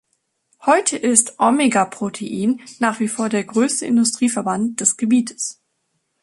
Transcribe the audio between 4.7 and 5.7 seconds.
des Gebiets.